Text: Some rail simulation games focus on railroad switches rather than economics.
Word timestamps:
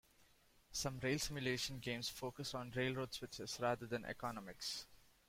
Some 0.71 0.97
rail 0.97 1.19
simulation 1.19 1.77
games 1.77 2.09
focus 2.09 2.55
on 2.55 2.71
railroad 2.71 3.13
switches 3.13 3.59
rather 3.59 3.85
than 3.85 4.03
economics. 4.05 4.87